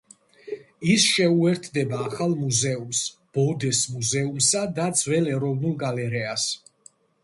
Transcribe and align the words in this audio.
ის 0.93 1.03
შეუერთდება 1.17 1.99
ახალ 2.07 2.33
მუზეუმს, 2.41 3.03
ბოდეს 3.39 3.85
მუზეუმსა 3.93 4.67
და 4.81 4.91
ძველ 5.05 5.35
ეროვნულ 5.39 5.83
გალერეას. 5.87 6.53